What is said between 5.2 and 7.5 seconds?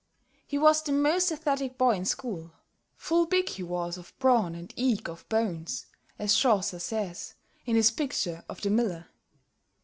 bones," as Chaucer says,